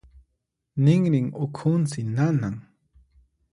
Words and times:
Ninrin 0.83 1.27
ukhunsi 1.43 2.01
nanan. 2.15 2.57